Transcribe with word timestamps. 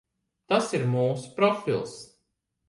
Tas 0.53 0.69
ir 0.77 0.87
mūsu 0.93 1.29
profils. 1.37 1.95